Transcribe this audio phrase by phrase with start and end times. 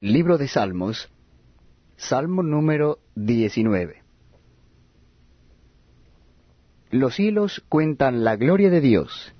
[0.00, 1.08] Libro de Salmos,
[1.96, 4.00] Salmo número 19.
[6.92, 9.32] Los cielos cuentan la gloria de Dios,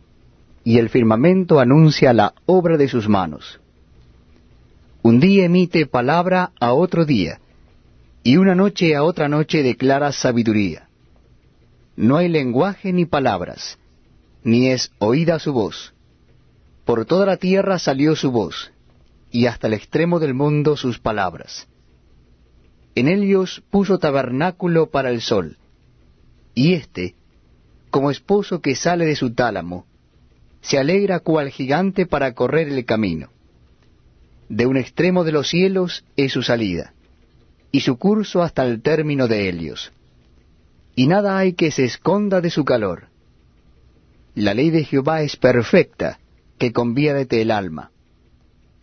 [0.64, 3.60] y el firmamento anuncia la obra de sus manos.
[5.02, 7.38] Un día emite palabra a otro día,
[8.24, 10.88] y una noche a otra noche declara sabiduría.
[11.94, 13.78] No hay lenguaje ni palabras,
[14.42, 15.94] ni es oída su voz.
[16.84, 18.72] Por toda la tierra salió su voz
[19.30, 21.68] y hasta el extremo del mundo sus palabras.
[22.94, 25.58] En ellos puso tabernáculo para el sol,
[26.54, 27.14] y éste,
[27.90, 29.86] como esposo que sale de su tálamo,
[30.60, 33.30] se alegra cual gigante para correr el camino.
[34.48, 36.94] De un extremo de los cielos es su salida,
[37.70, 39.92] y su curso hasta el término de ellos.
[40.96, 43.08] Y nada hay que se esconda de su calor.
[44.34, 46.18] La ley de Jehová es perfecta,
[46.58, 47.92] que convierte el alma.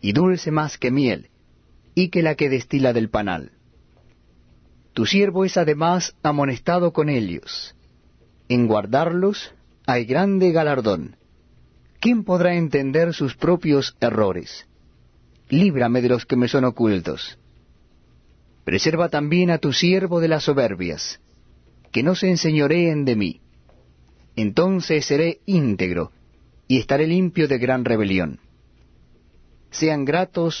[0.00, 1.30] y dulce más que miel,
[1.94, 3.52] y que la que destila del panal.
[4.92, 7.74] Tu siervo es además amonestado con ellos.
[8.48, 9.54] En guardarlos
[9.86, 11.16] hay grande galardón.
[12.00, 14.66] ¿Quién podrá entender sus propios errores?
[15.48, 17.38] Líbrame de los que me son ocultos.
[18.64, 21.20] Preserva también a tu siervo de las soberbias,
[21.92, 23.40] que no se enseñoreen de mí.
[24.34, 26.12] Entonces seré íntegro,
[26.68, 28.40] y estaré limpio de gran rebelión
[29.78, 30.54] sean gratos